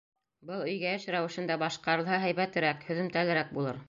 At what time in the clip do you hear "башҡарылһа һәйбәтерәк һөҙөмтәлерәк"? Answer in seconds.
1.65-3.53